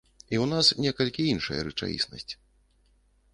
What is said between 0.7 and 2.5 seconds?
некалькі іншая рэчаіснасць.